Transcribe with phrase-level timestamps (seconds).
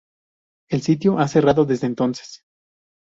[0.71, 2.43] El sitio ha cerrado desde entonces.